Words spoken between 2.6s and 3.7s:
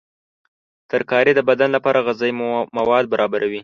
مواد برابروي.